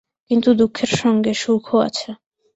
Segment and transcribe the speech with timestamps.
[0.31, 2.09] কিন্তু, দুঃখের সঙ্গে সুখও আছে।